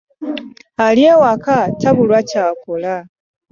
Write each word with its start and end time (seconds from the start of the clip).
Ali 0.85 1.03
ewaka 1.13 1.57
tabulwa 1.79 2.19
kyakola. 2.29 2.93